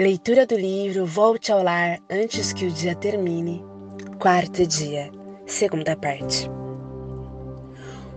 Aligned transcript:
Leitura 0.00 0.46
do 0.46 0.56
livro 0.56 1.04
Volte 1.04 1.52
ao 1.52 1.62
Lar 1.62 1.98
antes 2.08 2.54
que 2.54 2.64
o 2.64 2.70
dia 2.70 2.94
termine. 2.94 3.62
Quarto 4.18 4.66
dia, 4.66 5.10
segunda 5.44 5.94
parte. 5.94 6.50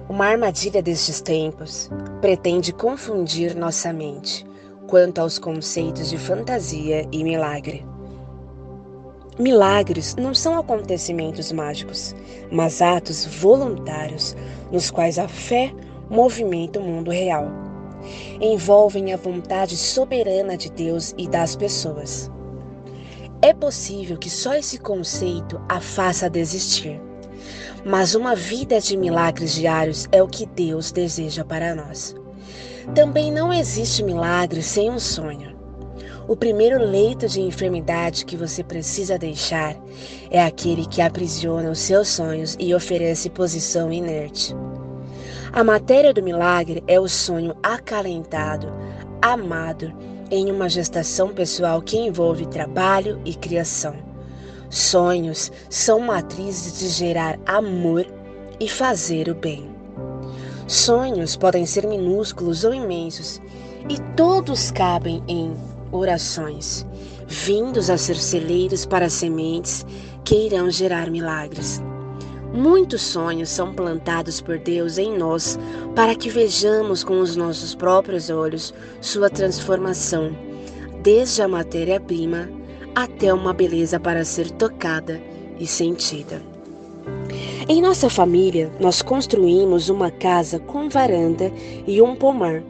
Uma 0.07 0.27
armadilha 0.27 0.81
destes 0.81 1.19
tempos 1.19 1.89
pretende 2.21 2.71
confundir 2.71 3.53
nossa 3.53 3.91
mente 3.91 4.45
quanto 4.87 5.19
aos 5.19 5.37
conceitos 5.37 6.09
de 6.09 6.17
fantasia 6.17 7.05
e 7.11 7.21
milagre. 7.21 7.85
Milagres 9.37 10.15
não 10.15 10.33
são 10.33 10.57
acontecimentos 10.57 11.51
mágicos, 11.51 12.15
mas 12.49 12.81
atos 12.81 13.25
voluntários 13.25 14.37
nos 14.71 14.89
quais 14.89 15.19
a 15.19 15.27
fé 15.27 15.73
movimenta 16.09 16.79
o 16.79 16.83
mundo 16.83 17.11
real 17.11 17.62
envolvem 18.41 19.13
a 19.13 19.17
vontade 19.17 19.77
soberana 19.77 20.57
de 20.57 20.71
Deus 20.71 21.13
e 21.17 21.27
das 21.27 21.55
pessoas. 21.55 22.31
É 23.41 23.53
possível 23.53 24.17
que 24.17 24.29
só 24.29 24.53
esse 24.53 24.77
conceito 24.77 25.61
a 25.67 25.81
faça 25.81 26.29
desistir, 26.29 27.01
mas 27.85 28.15
uma 28.15 28.35
vida 28.35 28.79
de 28.79 28.95
milagres 28.95 29.53
diários 29.53 30.07
é 30.11 30.23
o 30.23 30.27
que 30.27 30.45
Deus 30.45 30.91
deseja 30.91 31.43
para 31.43 31.75
nós. 31.75 32.15
Também 32.95 33.31
não 33.31 33.51
existe 33.51 34.03
milagre 34.03 34.61
sem 34.61 34.89
um 34.89 34.99
sonho. 34.99 35.53
O 36.27 36.37
primeiro 36.37 36.77
leito 36.79 37.27
de 37.27 37.41
enfermidade 37.41 38.25
que 38.25 38.37
você 38.37 38.63
precisa 38.63 39.17
deixar 39.17 39.75
é 40.31 40.41
aquele 40.41 40.85
que 40.85 41.01
aprisiona 41.01 41.69
os 41.69 41.79
seus 41.79 42.07
sonhos 42.07 42.55
e 42.59 42.73
oferece 42.73 43.29
posição 43.29 43.91
inerte. 43.91 44.55
A 45.53 45.63
matéria 45.63 46.11
do 46.11 46.23
milagre 46.23 46.83
é 46.87 46.99
o 46.99 47.07
sonho 47.07 47.55
acalentado, 47.61 48.73
amado, 49.21 49.93
em 50.31 50.51
uma 50.51 50.67
gestação 50.67 51.31
pessoal 51.31 51.79
que 51.79 51.95
envolve 51.95 52.47
trabalho 52.47 53.21
e 53.23 53.35
criação. 53.35 53.93
Sonhos 54.71 55.51
são 55.69 55.99
matrizes 55.99 56.79
de 56.79 56.87
gerar 56.87 57.39
amor 57.45 58.03
e 58.59 58.67
fazer 58.67 59.29
o 59.29 59.35
bem. 59.35 59.69
Sonhos 60.65 61.35
podem 61.35 61.67
ser 61.67 61.85
minúsculos 61.85 62.63
ou 62.63 62.73
imensos, 62.73 63.39
e 63.87 63.99
todos 64.15 64.71
cabem 64.71 65.23
em 65.27 65.55
orações, 65.91 66.83
vindos 67.27 67.91
a 67.91 67.97
ser 67.99 68.15
celeiros 68.15 68.87
para 68.87 69.07
sementes 69.07 69.85
que 70.25 70.47
irão 70.47 70.71
gerar 70.71 71.11
milagres. 71.11 71.79
Muitos 72.53 73.01
sonhos 73.01 73.49
são 73.49 73.73
plantados 73.73 74.39
por 74.39 74.59
Deus 74.59 74.99
em 74.99 75.17
nós 75.17 75.57
para 75.95 76.13
que 76.13 76.29
vejamos 76.29 77.03
com 77.03 77.19
os 77.19 77.35
nossos 77.35 77.73
próprios 77.73 78.29
olhos 78.29 78.71
sua 79.01 79.27
transformação, 79.27 80.35
desde 81.01 81.41
a 81.41 81.47
matéria-prima 81.47 82.47
até 82.93 83.33
uma 83.33 83.53
beleza 83.53 83.99
para 83.99 84.23
ser 84.23 84.51
tocada 84.51 85.19
e 85.59 85.65
sentida. 85.65 86.39
Em 87.67 87.81
nossa 87.81 88.07
família, 88.07 88.71
nós 88.79 89.01
construímos 89.01 89.89
uma 89.89 90.11
casa 90.11 90.59
com 90.59 90.87
varanda 90.89 91.51
e 91.87 92.01
um 92.03 92.15
pomar 92.15 92.61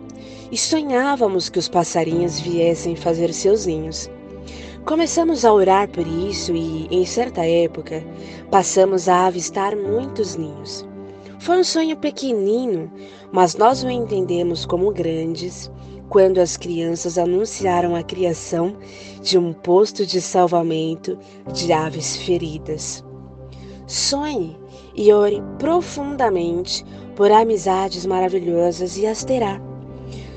e 0.50 0.58
sonhávamos 0.58 1.50
que 1.50 1.60
os 1.60 1.68
passarinhos 1.68 2.40
viessem 2.40 2.96
fazer 2.96 3.34
seus 3.34 3.66
ninhos. 3.66 4.10
Começamos 4.86 5.46
a 5.46 5.54
orar 5.54 5.88
por 5.88 6.06
isso 6.06 6.54
e, 6.54 6.88
em 6.92 7.06
certa 7.06 7.46
época, 7.46 8.04
passamos 8.52 9.08
a 9.08 9.28
avistar 9.28 9.78
muitos 9.78 10.36
ninhos. 10.36 10.86
Foi 11.40 11.58
um 11.60 11.64
sonho 11.64 11.96
pequenino, 11.96 12.92
mas 13.32 13.56
nós 13.56 13.82
o 13.82 13.90
entendemos 13.90 14.66
como 14.66 14.92
grandes 14.92 15.72
quando 16.10 16.40
as 16.40 16.58
crianças 16.58 17.18
anunciaram 17.18 17.96
a 17.96 18.04
criação 18.04 18.76
de 19.22 19.38
um 19.38 19.54
posto 19.54 20.06
de 20.06 20.20
salvamento 20.20 21.18
de 21.54 21.72
aves 21.72 22.18
feridas. 22.18 23.02
Sonhe 23.88 24.58
e 24.94 25.14
ore 25.14 25.42
profundamente 25.60 26.86
por 27.16 27.32
amizades 27.32 28.06
maravilhosas 28.06 28.98
e 28.98 29.08
as 29.08 29.24
terá. 29.24 29.62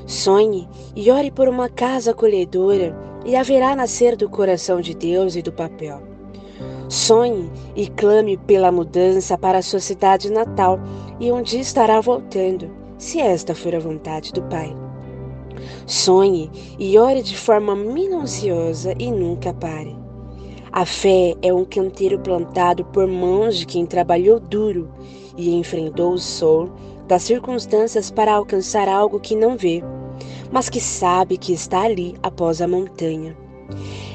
Sonhe 0.05 0.69
e 0.95 1.11
ore 1.11 1.31
por 1.31 1.49
uma 1.49 1.67
casa 1.67 2.11
acolhedora 2.11 3.06
e 3.27 3.35
haverá 3.35 3.75
nascer 3.75 4.15
do 4.15 4.29
coração 4.29 4.79
de 4.79 4.95
Deus 4.95 5.35
e 5.35 5.41
do 5.41 5.51
papel. 5.51 6.01
Sonhe 6.87 7.51
e 7.75 7.87
clame 7.87 8.37
pela 8.37 8.71
mudança 8.71 9.37
para 9.37 9.57
a 9.57 9.61
sua 9.61 9.81
cidade 9.81 10.31
natal 10.31 10.79
e 11.19 11.29
um 11.29 11.41
dia 11.41 11.59
estará 11.59 11.99
voltando, 11.99 12.71
se 12.97 13.19
esta 13.19 13.53
for 13.53 13.75
a 13.75 13.79
vontade 13.79 14.31
do 14.31 14.41
Pai. 14.43 14.73
Sonhe 15.85 16.49
e 16.79 16.97
ore 16.97 17.21
de 17.21 17.37
forma 17.37 17.75
minuciosa 17.75 18.95
e 18.97 19.11
nunca 19.11 19.53
pare. 19.53 19.93
A 20.71 20.85
fé 20.85 21.35
é 21.41 21.53
um 21.53 21.65
canteiro 21.65 22.19
plantado 22.19 22.85
por 22.85 23.07
mãos 23.07 23.57
de 23.57 23.65
quem 23.65 23.85
trabalhou 23.85 24.39
duro 24.39 24.89
e 25.35 25.53
enfrentou 25.53 26.13
o 26.13 26.17
sol 26.17 26.69
das 27.07 27.23
circunstâncias 27.23 28.09
para 28.09 28.33
alcançar 28.33 28.87
algo 28.87 29.19
que 29.19 29.35
não 29.35 29.57
vê 29.57 29.83
mas 30.51 30.69
que 30.69 30.79
sabe 30.79 31.37
que 31.37 31.53
está 31.53 31.81
ali 31.81 32.15
após 32.23 32.61
a 32.61 32.67
montanha. 32.67 33.35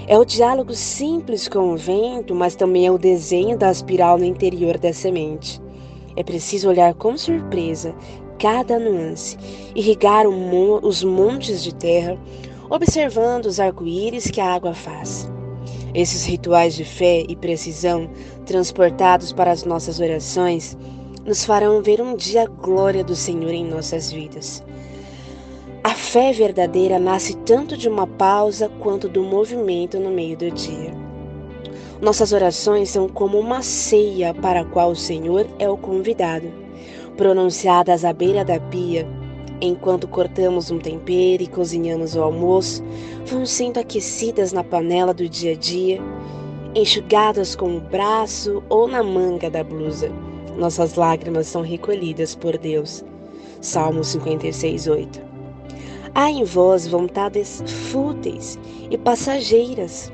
É 0.07 0.19
o 0.19 0.25
diálogo 0.25 0.75
simples 0.75 1.47
com 1.49 1.73
o 1.73 1.77
vento, 1.77 2.35
mas 2.35 2.57
também 2.57 2.87
é 2.87 2.91
o 2.91 2.99
desenho 2.99 3.57
da 3.57 3.71
espiral 3.71 4.19
no 4.19 4.25
interior 4.25 4.79
da 4.79 4.93
semente. 4.93 5.61
É 6.17 6.23
preciso 6.23 6.69
olhar 6.69 6.95
com 6.95 7.17
surpresa 7.17 7.95
cada 8.39 8.79
nuance, 8.79 9.39
irrigar 9.75 10.27
os 10.27 11.05
montes 11.05 11.63
de 11.63 11.73
terra, 11.73 12.19
observando 12.69 13.47
os 13.47 13.61
arco-íris 13.61 14.31
que 14.31 14.41
a 14.41 14.53
água 14.53 14.75
faz. 14.75 15.31
Esses 15.95 16.25
rituais 16.25 16.75
de 16.75 16.85
fé 16.85 17.25
e 17.29 17.37
precisão, 17.37 18.11
transportados 18.45 19.33
para 19.33 19.53
as 19.53 19.65
nossas 19.65 20.01
orações, 20.01 20.77
nos 21.25 21.45
farão 21.45 21.83
ver 21.83 22.01
um 22.01 22.17
dia 22.17 22.43
a 22.43 22.47
glória 22.47 23.05
do 23.05 23.15
Senhor 23.15 23.53
em 23.53 23.65
nossas 23.65 24.11
vidas. 24.11 24.65
A 25.85 25.95
fé 25.95 26.33
verdadeira 26.33 26.97
nasce 26.97 27.37
tanto 27.39 27.77
de 27.77 27.89
uma 27.89 28.07
pausa 28.07 28.69
quanto 28.79 29.09
do 29.09 29.21
movimento 29.21 29.99
no 29.99 30.11
meio 30.11 30.37
do 30.37 30.49
dia. 30.49 30.95
Nossas 32.01 32.33
orações 32.33 32.91
são 32.91 33.09
como 33.09 33.37
uma 33.37 33.63
ceia 33.63 34.33
para 34.33 34.61
a 34.61 34.65
qual 34.65 34.93
o 34.93 34.97
Senhor 34.97 35.45
é 35.59 35.69
o 35.69 35.77
convidado, 35.77 36.47
pronunciadas 37.17 38.05
à 38.05 38.13
beira 38.13 38.45
da 38.45 38.61
pia, 38.61 39.09
enquanto 39.61 40.07
cortamos 40.07 40.71
um 40.71 40.79
tempero 40.79 41.43
e 41.43 41.49
cozinhamos 41.49 42.15
o 42.15 42.23
almoço, 42.23 42.85
vão 43.27 43.45
sendo 43.45 43.79
aquecidas 43.79 44.53
na 44.53 44.63
panela 44.63 45.13
do 45.13 45.29
dia 45.29 45.53
a 45.53 45.57
dia, 45.57 46.01
enxugadas 46.77 47.57
com 47.57 47.77
o 47.77 47.81
braço 47.81 48.63
ou 48.69 48.87
na 48.87 49.03
manga 49.03 49.51
da 49.51 49.65
blusa. 49.65 50.13
Nossas 50.57 50.95
lágrimas 50.95 51.49
são 51.49 51.63
recolhidas 51.63 52.37
por 52.37 52.57
Deus. 52.57 53.05
Salmo 53.61 54.05
56, 54.05 54.87
8. 54.87 55.32
Há 56.15 56.31
em 56.31 56.45
vós 56.45 56.87
vontades 56.87 57.63
fúteis 57.91 58.59
e 58.91 58.99
passageiras, 58.99 60.13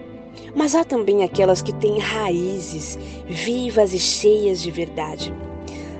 mas 0.54 0.76
há 0.76 0.84
também 0.84 1.24
aquelas 1.24 1.60
que 1.60 1.72
têm 1.74 1.98
raízes 1.98 2.96
vivas 3.26 3.92
e 3.92 3.98
cheias 3.98 4.62
de 4.62 4.70
verdade. 4.70 5.34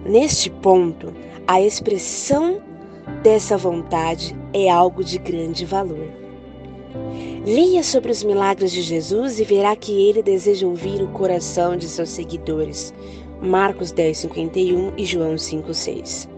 Neste 0.07 0.51
ponto, 0.51 1.13
a 1.49 1.61
expressão 1.61 2.61
dessa 3.25 3.57
vontade 3.57 4.37
é 4.53 4.71
algo 4.71 5.03
de 5.03 5.19
grande 5.19 5.65
valor. 5.65 6.09
Leia 7.45 7.83
sobre 7.83 8.13
os 8.13 8.23
milagres 8.23 8.71
de 8.71 8.83
Jesus 8.83 9.41
e 9.41 9.45
verá 9.45 9.75
que 9.75 10.09
ele 10.09 10.23
deseja 10.23 10.67
ouvir 10.67 11.03
o 11.03 11.09
coração 11.09 11.77
de 11.77 11.89
seus 11.89 12.11
seguidores. 12.11 12.95
Marcos 13.43 13.91
10, 13.91 14.17
51 14.19 14.93
e 14.97 15.05
João 15.05 15.37
5, 15.37 15.75
6. 15.75 16.29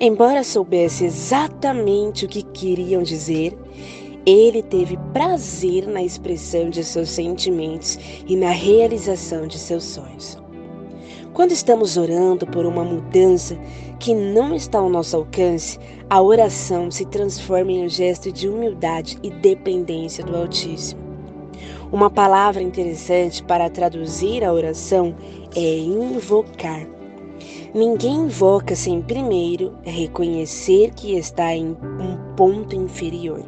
Embora 0.00 0.44
soubesse 0.44 1.04
exatamente 1.04 2.24
o 2.24 2.28
que 2.28 2.42
queriam 2.42 3.02
dizer, 3.02 3.58
ele 4.24 4.62
teve 4.62 4.96
prazer 5.12 5.88
na 5.88 6.00
expressão 6.00 6.70
de 6.70 6.84
seus 6.84 7.08
sentimentos 7.08 7.98
e 8.26 8.36
na 8.36 8.50
realização 8.50 9.48
de 9.48 9.58
seus 9.58 9.82
sonhos. 9.82 10.38
Quando 11.32 11.50
estamos 11.50 11.96
orando 11.96 12.46
por 12.46 12.64
uma 12.64 12.84
mudança 12.84 13.58
que 13.98 14.14
não 14.14 14.54
está 14.54 14.78
ao 14.78 14.88
nosso 14.88 15.16
alcance, 15.16 15.80
a 16.08 16.22
oração 16.22 16.92
se 16.92 17.04
transforma 17.04 17.72
em 17.72 17.84
um 17.84 17.88
gesto 17.88 18.30
de 18.30 18.48
humildade 18.48 19.18
e 19.20 19.30
dependência 19.30 20.24
do 20.24 20.36
Altíssimo. 20.36 21.00
Uma 21.90 22.08
palavra 22.08 22.62
interessante 22.62 23.42
para 23.42 23.68
traduzir 23.68 24.44
a 24.44 24.52
oração 24.52 25.16
é 25.56 25.78
invocar. 25.78 26.97
Ninguém 27.74 28.14
invoca 28.24 28.74
sem 28.74 29.02
primeiro 29.02 29.74
reconhecer 29.82 30.92
que 30.94 31.16
está 31.16 31.54
em 31.54 31.76
um 32.00 32.34
ponto 32.34 32.74
inferior. 32.74 33.42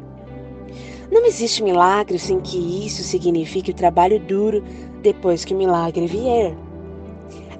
Não 1.11 1.25
existe 1.25 1.63
milagre 1.63 2.19
sem 2.19 2.39
que 2.39 2.85
isso 2.85 3.03
signifique 3.03 3.71
o 3.71 3.75
trabalho 3.75 4.19
duro 4.19 4.63
depois 5.01 5.43
que 5.43 5.53
o 5.53 5.57
milagre 5.57 6.05
vier. 6.05 6.55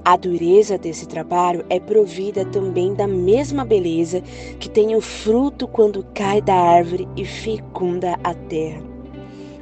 A 0.06 0.16
dureza 0.16 0.78
desse 0.78 1.08
trabalho 1.08 1.66
é 1.70 1.80
provida 1.80 2.46
também 2.46 2.94
da 2.94 3.08
mesma 3.08 3.66
beleza 3.66 4.22
que 4.60 4.70
tem 4.70 4.96
o 4.96 5.02
fruto 5.02 5.68
quando 5.68 6.06
cai 6.14 6.42
da 6.42 6.56
árvore 6.56 7.08
e 7.16 7.26
fecunda 7.26 8.20
a 8.24 8.34
terra. 8.34 8.82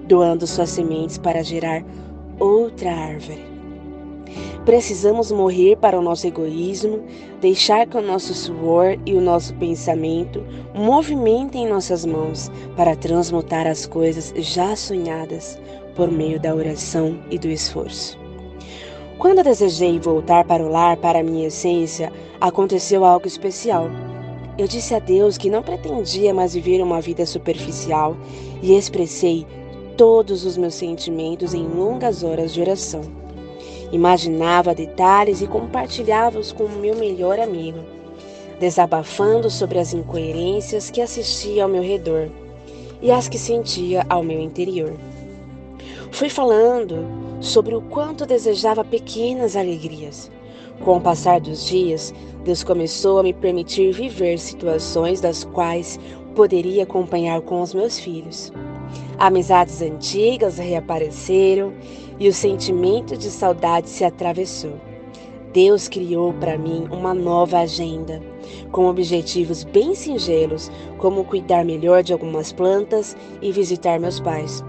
doando 0.08 0.48
suas 0.48 0.72
sementes 0.72 1.20
para 1.20 1.44
gerar 1.44 1.84
outra 2.40 2.92
árvore. 2.92 3.49
Precisamos 4.66 5.32
morrer 5.32 5.78
para 5.78 5.98
o 5.98 6.02
nosso 6.02 6.28
egoísmo, 6.28 7.00
deixar 7.40 7.88
que 7.88 7.98
o 7.98 8.02
nosso 8.02 8.34
suor 8.34 8.98
e 9.06 9.16
o 9.16 9.22
nosso 9.22 9.54
pensamento 9.56 10.44
movimentem 10.76 11.68
nossas 11.68 12.06
mãos 12.06 12.52
para 12.76 12.96
transmutar 12.96 13.66
as 13.66 13.86
coisas 13.86 14.34
já 14.36 14.76
sonhadas 14.76 15.58
por 15.96 16.12
meio 16.12 16.40
da 16.40 16.54
oração 16.54 17.18
e 17.32 17.40
do 17.40 17.48
esforço. 17.48 18.20
Quando 19.18 19.44
desejei 19.44 20.00
voltar 20.00 20.46
para 20.46 20.64
o 20.64 20.70
lar, 20.70 20.98
para 20.98 21.20
a 21.20 21.24
minha 21.24 21.48
essência, 21.48 22.12
aconteceu 22.40 23.04
algo 23.04 23.28
especial. 23.28 23.90
Eu 24.58 24.68
disse 24.68 24.94
a 24.94 25.00
Deus 25.00 25.38
que 25.38 25.50
não 25.50 25.64
pretendia 25.64 26.34
mais 26.34 26.54
viver 26.54 26.82
uma 26.82 27.02
vida 27.02 27.26
superficial 27.26 28.16
e 28.62 28.78
expressei 28.78 29.48
todos 29.98 30.46
os 30.46 30.58
meus 30.58 30.76
sentimentos 30.76 31.54
em 31.54 31.66
longas 31.66 32.24
horas 32.24 32.54
de 32.54 32.62
oração. 32.62 33.02
Imaginava 33.92 34.76
detalhes 34.76 35.42
e 35.42 35.48
compartilhava-os 35.48 36.52
com 36.52 36.66
o 36.66 36.80
meu 36.80 36.96
melhor 36.96 37.40
amigo, 37.40 37.80
desabafando 38.60 39.50
sobre 39.50 39.80
as 39.80 39.94
incoerências 39.94 40.90
que 40.90 41.02
assistia 41.02 41.64
ao 41.64 41.70
meu 41.70 41.82
redor 41.82 42.30
e 43.02 43.12
as 43.12 43.28
que 43.28 43.38
sentia 43.38 44.06
ao 44.10 44.24
meu 44.24 44.40
interior. 44.40 44.94
Fui 46.12 46.30
falando 46.30 47.06
sobre 47.40 47.76
o 47.76 47.82
quanto 47.82 48.26
desejava 48.26 48.84
pequenas 48.84 49.56
alegrias 49.56 50.30
com 50.84 50.96
o 50.96 51.02
passar 51.02 51.42
dos 51.42 51.66
dias, 51.66 52.14
Deus 52.46 52.64
começou 52.64 53.20
a 53.20 53.24
me 53.24 53.34
permitir 53.34 53.92
viver 53.92 54.40
situações 54.40 55.20
das 55.20 55.44
quais 55.44 56.00
poderia 56.36 56.84
acompanhar 56.84 57.42
com 57.42 57.62
os 57.62 57.74
meus 57.74 58.00
filhos. 58.00 58.52
Amizades 59.20 59.82
antigas 59.82 60.58
reapareceram 60.58 61.74
e 62.18 62.30
o 62.30 62.34
sentimento 62.34 63.18
de 63.18 63.30
saudade 63.30 63.90
se 63.90 64.06
atravessou. 64.06 64.80
Deus 65.52 65.90
criou 65.90 66.32
para 66.36 66.58
mim 66.58 66.88
uma 66.90 67.14
nova 67.14 67.60
agenda, 67.60 68.22
com 68.72 68.86
objetivos 68.86 69.66
bem 69.66 69.94
singelos, 69.94 70.72
como 71.00 71.26
cuidar 71.26 71.66
melhor 71.66 72.02
de 72.02 72.14
algumas 72.14 72.54
plantas 72.54 73.18
e 73.42 73.52
visitar 73.52 74.00
meus 74.00 74.22
pais. 74.22 74.64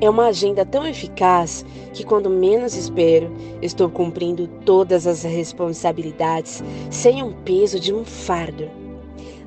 É 0.00 0.08
uma 0.08 0.28
agenda 0.28 0.64
tão 0.64 0.86
eficaz 0.86 1.62
que, 1.92 2.02
quando 2.02 2.30
menos 2.30 2.74
espero, 2.74 3.30
estou 3.60 3.90
cumprindo 3.90 4.48
todas 4.64 5.06
as 5.06 5.24
responsabilidades 5.24 6.64
sem 6.88 7.22
um 7.22 7.32
peso 7.32 7.78
de 7.78 7.92
um 7.92 8.02
fardo. 8.02 8.79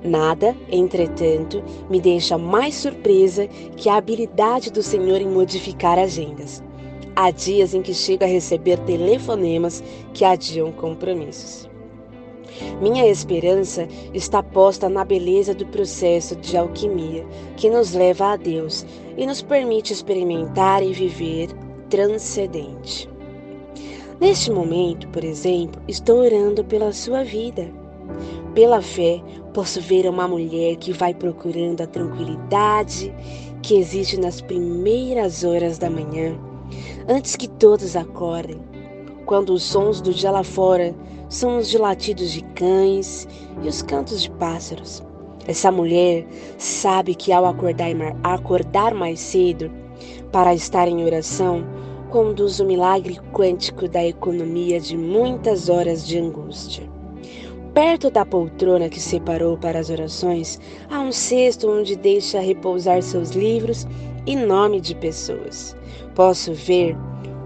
Nada, 0.03 0.55
entretanto, 0.69 1.63
me 1.89 2.01
deixa 2.01 2.38
mais 2.38 2.75
surpresa 2.75 3.47
que 3.77 3.88
a 3.88 3.95
habilidade 3.95 4.69
do 4.69 4.83
Senhor 4.83 5.21
em 5.21 5.27
modificar 5.27 5.97
agendas. 5.97 6.61
Há 7.15 7.31
dias 7.31 7.73
em 7.73 7.81
que 7.81 7.94
chego 7.94 8.23
a 8.23 8.27
receber 8.27 8.79
telefonemas 8.79 9.81
que 10.13 10.25
adiam 10.25 10.71
compromissos. 10.71 11.69
Minha 12.81 13.07
esperança 13.07 13.88
está 14.13 14.44
posta 14.44 14.89
na 14.89 15.05
beleza 15.05 15.53
do 15.53 15.65
processo 15.67 16.35
de 16.35 16.57
alquimia 16.57 17.25
que 17.56 17.69
nos 17.69 17.94
leva 17.94 18.33
a 18.33 18.35
Deus 18.35 18.85
e 19.17 19.25
nos 19.25 19.41
permite 19.41 19.94
experimentar 19.94 20.83
e 20.83 20.91
viver 20.91 21.49
transcendente. 21.89 23.09
Neste 24.19 24.51
momento, 24.51 25.07
por 25.09 25.23
exemplo, 25.23 25.81
estou 25.88 26.19
orando 26.19 26.63
pela 26.63 26.91
sua 26.91 27.23
vida. 27.23 27.71
Pela 28.53 28.81
fé, 28.81 29.21
posso 29.53 29.79
ver 29.79 30.09
uma 30.09 30.27
mulher 30.27 30.75
que 30.77 30.91
vai 30.91 31.13
procurando 31.13 31.81
a 31.81 31.88
tranquilidade 31.88 33.13
que 33.61 33.75
existe 33.75 34.19
nas 34.19 34.41
primeiras 34.41 35.44
horas 35.44 35.77
da 35.77 35.89
manhã, 35.89 36.35
antes 37.07 37.35
que 37.35 37.47
todos 37.47 37.95
acordem, 37.95 38.59
quando 39.25 39.53
os 39.53 39.63
sons 39.63 40.01
do 40.01 40.13
dia 40.13 40.31
lá 40.31 40.44
fora 40.44 40.94
são 41.29 41.57
os 41.57 41.69
de 41.69 41.77
latidos 41.77 42.31
de 42.31 42.41
cães 42.55 43.27
e 43.61 43.67
os 43.67 43.81
cantos 43.81 44.23
de 44.23 44.31
pássaros. 44.31 45.03
Essa 45.47 45.71
mulher 45.71 46.25
sabe 46.57 47.15
que 47.15 47.31
ao 47.31 47.45
acordar, 47.45 48.94
mais 48.94 49.19
cedo 49.19 49.71
para 50.31 50.53
estar 50.53 50.88
em 50.88 51.03
oração, 51.03 51.63
conduz 52.09 52.59
o 52.59 52.65
milagre 52.65 53.19
quântico 53.31 53.88
da 53.88 54.03
economia 54.03 54.79
de 54.79 54.97
muitas 54.97 55.69
horas 55.69 56.07
de 56.07 56.17
angústia. 56.17 56.93
Perto 57.73 58.11
da 58.11 58.23
poltrona 58.23 58.87
que 58.87 58.99
separou 58.99 59.57
para 59.57 59.79
as 59.79 59.89
orações, 59.89 60.61
há 60.91 60.99
um 60.99 61.11
cesto 61.11 61.67
onde 61.67 61.95
deixa 61.95 62.39
repousar 62.39 63.01
seus 63.01 63.31
livros 63.31 63.87
e 64.27 64.35
nome 64.35 64.79
de 64.79 64.93
pessoas. 64.93 65.75
Posso 66.13 66.53
ver 66.53 66.95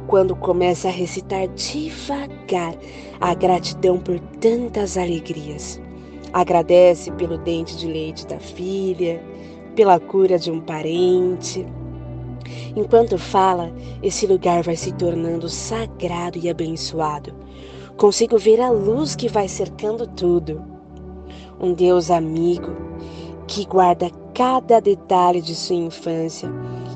quando 0.06 0.35
começa 0.35 0.89
a 0.89 0.91
recitar 0.91 1.47
devagar 1.47 2.75
a 3.21 3.33
gratidão 3.33 3.97
por 4.00 4.19
tantas 4.41 4.97
alegrias. 4.97 5.79
Agradece 6.33 7.09
pelo 7.13 7.38
dente 7.38 7.77
de 7.77 7.88
leite 7.88 8.27
da 8.27 8.38
filha, 8.38 9.24
pela 9.77 9.97
cura 9.97 10.38
de 10.38 10.51
um 10.51 10.59
parente. 10.59 11.65
Enquanto 12.75 13.18
fala, 13.18 13.71
esse 14.03 14.27
lugar 14.27 14.62
vai 14.62 14.75
se 14.75 14.91
tornando 14.91 15.47
sagrado 15.47 16.38
e 16.38 16.50
abençoado. 16.50 17.33
Consigo 17.98 18.38
ver 18.38 18.62
a 18.62 18.70
luz 18.70 19.16
que 19.16 19.28
vai 19.28 19.48
cercando 19.48 20.06
tudo. 20.06 20.64
Um 21.60 21.74
Deus 21.74 22.12
amigo 22.12 22.72
que 23.48 23.66
guarda 23.66 24.12
cada 24.36 24.80
detalhe 24.80 25.42
de 25.42 25.56
sua 25.56 25.78
infância 25.78 26.48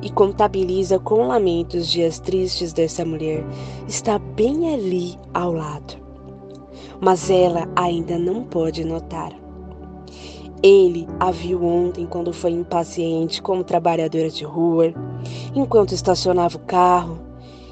e 0.04 0.12
contabiliza 0.12 1.00
com 1.00 1.26
lamentos 1.26 1.88
dias 1.88 2.20
tristes 2.20 2.72
dessa 2.72 3.04
mulher, 3.04 3.44
está 3.88 4.20
bem 4.20 4.76
ali 4.76 5.18
ao 5.34 5.52
lado. 5.52 5.96
Mas 7.00 7.32
ela 7.32 7.68
ainda 7.76 8.20
não 8.20 8.44
pode 8.44 8.84
notar. 8.84 9.32
Ele 10.62 11.08
a 11.20 11.32
viu 11.32 11.66
ontem 11.66 12.06
quando 12.06 12.32
foi 12.32 12.52
impaciente 12.52 13.42
como 13.42 13.64
trabalhadora 13.64 14.30
de 14.30 14.44
rua, 14.44 14.94
enquanto 15.56 15.94
estacionava 15.94 16.58
o 16.58 16.62
carro, 16.62 17.18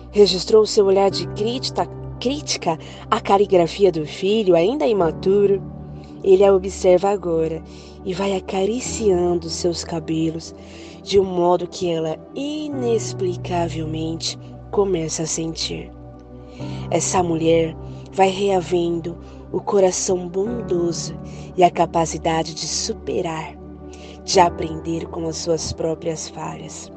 registrou 0.10 0.66
seu 0.66 0.88
olhar 0.88 1.12
de 1.12 1.28
crítica, 1.30 1.88
crítica 2.20 2.78
à 3.10 3.20
caligrafia 3.20 3.92
do 3.92 4.06
filho, 4.06 4.56
ainda 4.56 4.86
imaturo. 4.86 5.60
Ele 6.24 6.44
a 6.44 6.54
observa 6.54 7.10
agora 7.10 7.64
e 8.04 8.14
vai 8.14 8.36
acariciando 8.36 9.50
seus 9.50 9.84
cabelos 9.84 10.54
de 11.04 11.20
um 11.20 11.24
modo 11.24 11.68
que 11.68 11.90
ela 11.90 12.20
inexplicavelmente 12.36 14.38
começa 14.70 15.24
a 15.24 15.28
sentir. 15.28 15.92
Essa 16.92 17.24
mulher 17.24 17.76
vai 18.12 18.30
reavendo 18.30 19.18
o 19.52 19.60
coração 19.62 20.28
bondoso 20.28 21.18
e 21.56 21.64
a 21.64 21.72
capacidade 21.72 22.54
de 22.54 22.68
superar, 22.68 23.56
de 24.24 24.40
aprender 24.40 25.08
com 25.08 25.28
as 25.28 25.38
suas 25.38 25.74
próprias 25.74 26.30
falhas. 26.30 26.92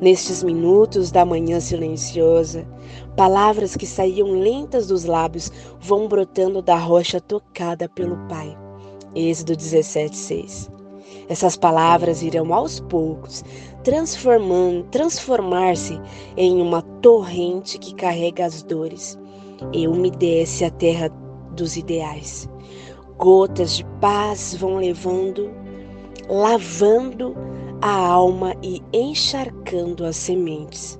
Nestes 0.00 0.42
minutos 0.42 1.10
da 1.10 1.24
manhã 1.24 1.60
silenciosa, 1.60 2.66
palavras 3.16 3.76
que 3.76 3.86
saíam 3.86 4.32
lentas 4.32 4.88
dos 4.88 5.04
lábios 5.04 5.50
vão 5.80 6.08
brotando 6.08 6.60
da 6.60 6.76
rocha 6.76 7.20
tocada 7.20 7.88
pelo 7.88 8.16
Pai. 8.28 8.56
Êxodo 9.14 9.56
17, 9.56 10.16
6. 10.16 10.70
Essas 11.28 11.56
palavras 11.56 12.22
irão 12.22 12.52
aos 12.52 12.80
poucos 12.80 13.44
transformando, 13.84 14.84
transformar-se 14.84 16.00
em 16.36 16.60
uma 16.60 16.82
torrente 16.82 17.78
que 17.78 17.94
carrega 17.94 18.44
as 18.44 18.62
dores 18.62 19.18
e 19.72 19.86
umedece 19.86 20.64
a 20.64 20.70
terra 20.70 21.08
dos 21.52 21.76
ideais. 21.76 22.48
Gotas 23.18 23.76
de 23.76 23.84
paz 24.00 24.56
vão 24.58 24.76
levando, 24.76 25.50
lavando 26.28 27.36
a 27.80 28.08
alma 28.08 28.54
e 28.62 28.82
encharcando 28.92 30.04
as 30.04 30.16
sementes. 30.16 30.98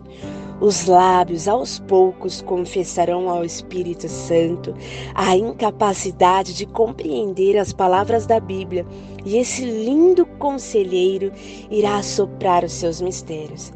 Os 0.60 0.86
lábios 0.86 1.48
aos 1.48 1.80
poucos 1.80 2.40
confessarão 2.40 3.28
ao 3.28 3.44
Espírito 3.44 4.08
Santo 4.08 4.72
a 5.14 5.36
incapacidade 5.36 6.54
de 6.54 6.64
compreender 6.64 7.58
as 7.58 7.72
palavras 7.72 8.24
da 8.24 8.38
Bíblia, 8.38 8.86
e 9.24 9.36
esse 9.36 9.64
lindo 9.64 10.24
conselheiro 10.38 11.32
irá 11.70 12.02
soprar 12.02 12.64
os 12.64 12.72
seus 12.72 13.00
mistérios. 13.00 13.72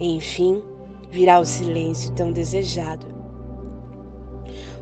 Enfim, 0.00 0.62
virá 1.10 1.38
o 1.38 1.44
silêncio 1.44 2.10
tão 2.12 2.32
desejado. 2.32 3.06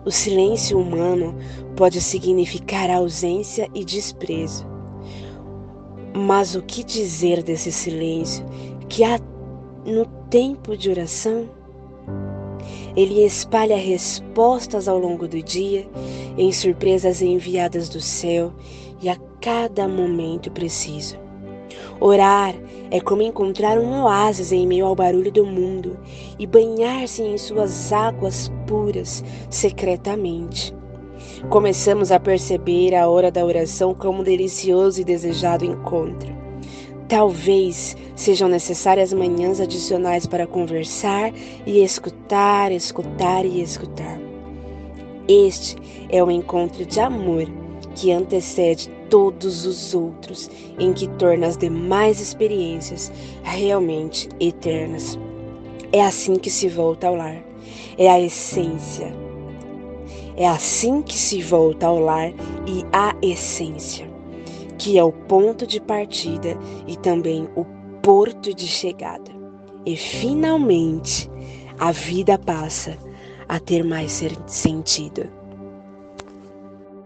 O 0.05 0.11
silêncio 0.11 0.79
humano 0.79 1.35
pode 1.77 2.01
significar 2.01 2.91
ausência 2.91 3.69
e 3.75 3.85
desprezo. 3.85 4.72
Mas 6.15 6.55
o 6.55 6.63
que 6.63 6.85
dizer 6.85 7.43
desse 7.43 7.73
silêncio 7.73 8.45
que 8.89 9.03
há 9.03 9.19
no 9.85 10.05
tempo 10.29 10.77
de 10.77 10.91
oração, 10.91 11.49
ele 12.95 13.25
espalha 13.25 13.77
respostas 13.77 14.87
ao 14.87 14.99
longo 14.99 15.27
do 15.27 15.43
dia, 15.43 15.89
em 16.37 16.53
surpresas 16.53 17.23
enviadas 17.23 17.89
do 17.89 18.01
céu 18.01 18.53
e 19.01 19.09
a 19.09 19.17
cada 19.41 19.89
momento 19.89 20.51
preciso. 20.51 21.17
Orar 21.99 22.55
é 22.91 23.01
como 23.01 23.23
encontrar 23.23 23.79
um 23.79 24.03
oásis 24.03 24.53
em 24.53 24.67
meio 24.67 24.87
ao 24.87 24.95
barulho 24.95 25.33
do 25.33 25.47
mundo 25.47 25.99
e 26.39 26.47
banhar-se 26.47 27.23
em 27.23 27.39
suas 27.39 27.93
águas 27.93 28.53
puras 28.67 29.25
secretamente. 29.49 30.75
Começamos 31.49 32.13
a 32.13 32.21
perceber 32.21 32.95
a 32.95 33.09
hora 33.09 33.31
da 33.31 33.45
oração 33.45 33.95
como 33.95 34.21
um 34.21 34.25
delicioso 34.25 35.01
e 35.01 35.05
desejado 35.05 35.65
encontro. 35.65 36.33
Talvez 37.09 37.97
sejam 38.17 38.49
necessárias 38.49 39.13
manhãs 39.13 39.61
adicionais 39.61 40.27
para 40.27 40.47
conversar 40.47 41.33
e 41.67 41.83
escutar, 41.83 42.73
escutar 42.73 43.45
e 43.45 43.61
escutar. 43.61 44.19
Este 45.29 45.77
é 46.09 46.23
o 46.23 46.31
encontro 46.31 46.87
de 46.87 47.01
amor 47.01 47.47
que 47.95 48.11
antecede 48.11 48.91
todos 49.11 49.67
os 49.67 49.95
outros, 49.95 50.51
em 50.79 50.93
que 50.93 51.07
torna 51.07 51.47
as 51.47 51.57
demais 51.57 52.21
experiências 52.21 53.13
realmente 53.43 54.29
eternas. 54.41 55.19
É 55.93 56.03
assim 56.03 56.37
que 56.37 56.51
se 56.51 56.69
volta 56.69 57.09
ao 57.09 57.17
lar. 57.17 57.45
É 57.99 58.09
a 58.09 58.19
essência. 58.19 59.22
É 60.37 60.49
assim 60.49 61.03
que 61.03 61.17
se 61.17 61.43
volta 61.43 61.87
ao 61.87 61.99
lar 61.99 62.31
e 62.67 62.85
a 62.93 63.15
essência, 63.21 64.11
que 64.79 64.99
é 64.99 65.05
o 65.05 65.13
ponto 65.13 65.67
de 65.67 65.81
partida 65.81 66.57
e 66.87 66.97
também 66.97 67.49
o 67.55 67.65
porto 68.03 68.55
de 68.55 68.67
chegada. 68.67 69.31
E 69.85 69.97
finalmente 69.97 71.31
a 71.79 71.93
vida 71.93 72.39
passa 72.39 72.97
a 73.49 73.59
ter 73.59 73.85
mais 73.85 74.23
sentido. 74.47 75.42